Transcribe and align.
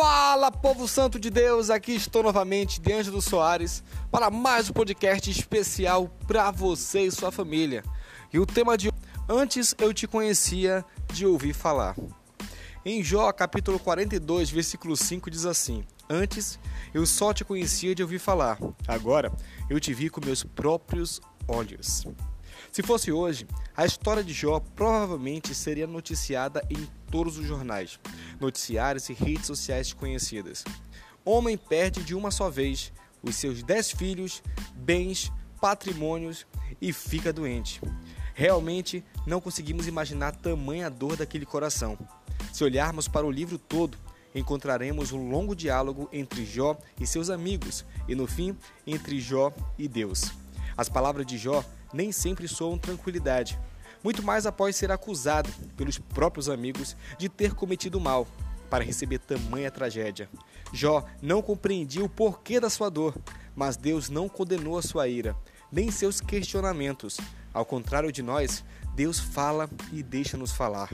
Fala, 0.00 0.52
povo 0.52 0.86
santo 0.86 1.18
de 1.18 1.28
Deus! 1.28 1.70
Aqui 1.70 1.90
estou 1.90 2.22
novamente, 2.22 2.80
de 2.80 2.92
Ângelo 2.92 3.20
Soares, 3.20 3.82
para 4.12 4.30
mais 4.30 4.70
um 4.70 4.72
podcast 4.72 5.28
especial 5.28 6.08
para 6.24 6.52
você 6.52 7.00
e 7.00 7.10
sua 7.10 7.32
família. 7.32 7.82
E 8.32 8.38
o 8.38 8.46
tema 8.46 8.78
de 8.78 8.92
Antes 9.28 9.74
eu 9.76 9.92
te 9.92 10.06
conhecia 10.06 10.84
de 11.12 11.26
ouvir 11.26 11.52
falar. 11.52 11.96
Em 12.84 13.02
Jó, 13.02 13.32
capítulo 13.32 13.76
42, 13.80 14.50
versículo 14.50 14.96
5 14.96 15.32
diz 15.32 15.44
assim: 15.44 15.84
Antes 16.08 16.60
eu 16.94 17.04
só 17.04 17.34
te 17.34 17.44
conhecia 17.44 17.92
de 17.92 18.00
ouvir 18.00 18.20
falar, 18.20 18.56
agora 18.86 19.32
eu 19.68 19.80
te 19.80 19.92
vi 19.92 20.08
com 20.08 20.24
meus 20.24 20.44
próprios 20.44 21.20
olhos. 21.48 22.04
Se 22.70 22.82
fosse 22.82 23.10
hoje, 23.12 23.46
a 23.76 23.84
história 23.84 24.22
de 24.22 24.32
Jó 24.32 24.60
provavelmente 24.74 25.54
seria 25.54 25.86
noticiada 25.86 26.62
em 26.70 26.88
todos 27.10 27.38
os 27.38 27.46
jornais, 27.46 27.98
noticiários 28.40 29.08
e 29.08 29.12
redes 29.12 29.46
sociais 29.46 29.92
conhecidas. 29.92 30.64
Homem 31.24 31.56
perde 31.56 32.02
de 32.02 32.14
uma 32.14 32.30
só 32.30 32.48
vez 32.48 32.92
os 33.22 33.36
seus 33.36 33.62
dez 33.62 33.90
filhos, 33.90 34.42
bens, 34.74 35.32
patrimônios 35.60 36.46
e 36.80 36.92
fica 36.92 37.32
doente. 37.32 37.80
Realmente 38.34 39.04
não 39.26 39.40
conseguimos 39.40 39.86
imaginar 39.86 40.32
tamanha 40.36 40.88
dor 40.88 41.16
daquele 41.16 41.44
coração. 41.44 41.98
Se 42.52 42.62
olharmos 42.62 43.08
para 43.08 43.26
o 43.26 43.30
livro 43.30 43.58
todo, 43.58 43.98
encontraremos 44.34 45.12
um 45.12 45.28
longo 45.28 45.54
diálogo 45.54 46.08
entre 46.12 46.44
Jó 46.44 46.78
e 47.00 47.06
seus 47.06 47.30
amigos 47.30 47.84
e, 48.06 48.14
no 48.14 48.26
fim, 48.26 48.56
entre 48.86 49.20
Jó 49.20 49.52
e 49.76 49.88
Deus. 49.88 50.32
As 50.78 50.88
palavras 50.88 51.26
de 51.26 51.36
Jó 51.36 51.64
nem 51.92 52.12
sempre 52.12 52.46
soam 52.46 52.78
tranquilidade, 52.78 53.58
muito 54.04 54.22
mais 54.22 54.46
após 54.46 54.76
ser 54.76 54.92
acusado 54.92 55.50
pelos 55.76 55.98
próprios 55.98 56.48
amigos 56.48 56.96
de 57.18 57.28
ter 57.28 57.52
cometido 57.52 57.98
mal 57.98 58.28
para 58.70 58.84
receber 58.84 59.18
tamanha 59.18 59.72
tragédia. 59.72 60.30
Jó 60.72 61.04
não 61.20 61.42
compreendia 61.42 62.04
o 62.04 62.08
porquê 62.08 62.60
da 62.60 62.70
sua 62.70 62.88
dor, 62.88 63.16
mas 63.56 63.76
Deus 63.76 64.08
não 64.08 64.28
condenou 64.28 64.78
a 64.78 64.82
sua 64.82 65.08
ira, 65.08 65.34
nem 65.72 65.90
seus 65.90 66.20
questionamentos. 66.20 67.18
Ao 67.52 67.64
contrário 67.64 68.12
de 68.12 68.22
nós, 68.22 68.64
Deus 68.94 69.18
fala 69.18 69.68
e 69.92 70.00
deixa-nos 70.00 70.52
falar. 70.52 70.92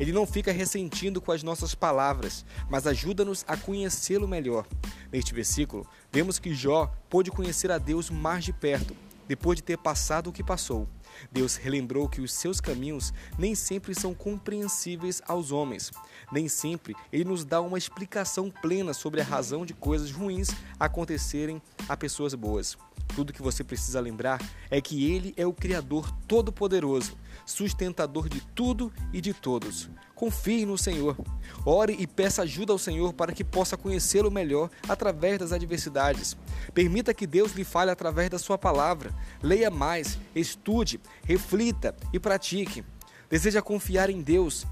Ele 0.00 0.10
não 0.10 0.26
fica 0.26 0.50
ressentindo 0.50 1.20
com 1.20 1.30
as 1.30 1.44
nossas 1.44 1.72
palavras, 1.72 2.44
mas 2.68 2.84
ajuda-nos 2.84 3.44
a 3.46 3.56
conhecê-lo 3.56 4.26
melhor. 4.26 4.66
Neste 5.12 5.32
versículo, 5.32 5.86
vemos 6.10 6.40
que 6.40 6.52
Jó 6.52 6.92
pôde 7.08 7.30
conhecer 7.30 7.70
a 7.70 7.78
Deus 7.78 8.10
mais 8.10 8.44
de 8.44 8.52
perto 8.52 8.92
depois 9.30 9.54
de 9.54 9.62
ter 9.62 9.78
passado 9.78 10.28
o 10.28 10.32
que 10.32 10.42
passou, 10.42 10.88
Deus 11.30 11.56
relembrou 11.56 12.08
que 12.08 12.20
os 12.20 12.32
seus 12.32 12.60
caminhos 12.60 13.12
nem 13.38 13.54
sempre 13.54 13.94
são 13.94 14.14
compreensíveis 14.14 15.22
aos 15.26 15.52
homens. 15.52 15.90
Nem 16.32 16.48
sempre 16.48 16.94
ele 17.12 17.24
nos 17.24 17.44
dá 17.44 17.60
uma 17.60 17.78
explicação 17.78 18.50
plena 18.50 18.92
sobre 18.92 19.20
a 19.20 19.24
razão 19.24 19.64
de 19.64 19.74
coisas 19.74 20.10
ruins 20.10 20.50
acontecerem 20.78 21.60
a 21.88 21.96
pessoas 21.96 22.34
boas. 22.34 22.76
Tudo 23.14 23.32
que 23.32 23.42
você 23.42 23.64
precisa 23.64 24.00
lembrar 24.00 24.40
é 24.70 24.80
que 24.80 25.10
Ele 25.10 25.34
é 25.36 25.44
o 25.44 25.52
Criador 25.52 26.10
Todo-Poderoso, 26.28 27.16
sustentador 27.44 28.28
de 28.28 28.40
tudo 28.54 28.92
e 29.12 29.20
de 29.20 29.34
todos. 29.34 29.90
Confie 30.14 30.66
no 30.66 30.76
Senhor. 30.76 31.16
Ore 31.64 31.96
e 31.98 32.06
peça 32.06 32.42
ajuda 32.42 32.72
ao 32.72 32.78
Senhor 32.78 33.12
para 33.12 33.32
que 33.32 33.42
possa 33.42 33.76
conhecê-lo 33.76 34.30
melhor 34.30 34.70
através 34.88 35.38
das 35.38 35.50
adversidades. 35.50 36.36
Permita 36.74 37.14
que 37.14 37.26
Deus 37.26 37.52
lhe 37.52 37.64
fale 37.64 37.90
através 37.90 38.30
da 38.30 38.38
sua 38.38 38.58
palavra. 38.58 39.14
Leia 39.42 39.70
mais, 39.70 40.18
estude, 40.34 40.99
reflita 41.24 41.94
e 42.12 42.18
pratique. 42.18 42.84
Deseja 43.28 43.62
confiar 43.62 44.10
em 44.10 44.20
Deus. 44.20 44.66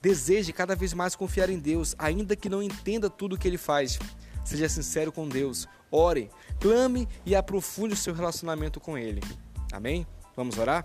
Deseje 0.00 0.52
cada 0.52 0.74
vez 0.74 0.92
mais 0.92 1.14
confiar 1.14 1.48
em 1.48 1.58
Deus, 1.58 1.94
ainda 1.98 2.34
que 2.34 2.48
não 2.48 2.62
entenda 2.62 3.08
tudo 3.08 3.34
o 3.34 3.38
que 3.38 3.46
ele 3.46 3.58
faz. 3.58 3.98
Seja 4.44 4.68
sincero 4.68 5.12
com 5.12 5.28
Deus, 5.28 5.68
ore, 5.90 6.30
clame 6.60 7.08
e 7.24 7.34
aprofunde 7.36 7.94
o 7.94 7.96
seu 7.96 8.12
relacionamento 8.12 8.80
com 8.80 8.98
Ele. 8.98 9.20
Amém? 9.72 10.06
Vamos 10.34 10.58
orar? 10.58 10.84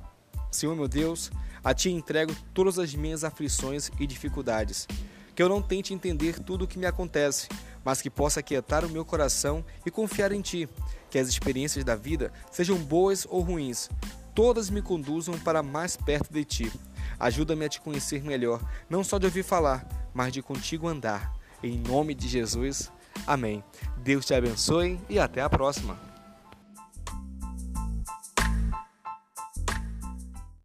Senhor 0.52 0.76
meu 0.76 0.88
Deus, 0.88 1.32
a 1.64 1.74
Ti 1.74 1.90
entrego 1.90 2.36
todas 2.54 2.78
as 2.78 2.94
minhas 2.94 3.24
aflições 3.24 3.90
e 4.00 4.06
dificuldades. 4.06 4.88
Que 5.36 5.42
eu 5.42 5.50
não 5.50 5.62
tente 5.62 5.94
entender 5.94 6.40
tudo 6.40 6.66
o 6.66 6.68
que 6.68 6.80
me 6.80 6.86
acontece, 6.86 7.48
mas 7.84 8.02
que 8.02 8.10
possa 8.10 8.44
quietar 8.44 8.86
o 8.86 8.90
meu 8.90 9.04
coração 9.04 9.64
e 9.86 9.92
confiar 9.92 10.32
em 10.32 10.42
Ti. 10.42 10.70
Que 11.10 11.20
as 11.20 11.28
experiências 11.28 11.84
da 11.84 11.96
vida 11.96 12.32
sejam 12.52 12.78
boas 12.78 13.26
ou 13.30 13.42
ruins, 13.42 13.90
todas 14.38 14.70
me 14.70 14.84
conduzam 14.84 15.36
para 15.40 15.64
mais 15.64 15.98
perto 15.98 16.32
de 16.32 16.46
Ti. 16.46 16.72
Ajuda-me 17.20 17.66
a 17.66 17.70
Te 17.70 17.82
conhecer 17.82 18.24
melhor, 18.24 18.62
não 18.88 19.04
só 19.04 19.18
de 19.18 19.26
ouvir 19.26 19.42
falar, 19.42 19.88
mas 20.14 20.32
de 20.32 20.44
contigo 20.44 20.88
andar. 20.88 21.34
Em 21.64 21.80
nome 21.80 22.14
de 22.14 22.28
Jesus. 22.28 22.92
Amém. 23.26 23.64
Deus 23.98 24.28
te 24.28 24.36
abençoe 24.36 25.00
e 25.10 25.18
até 25.18 25.42
a 25.42 25.50
próxima. 25.50 26.07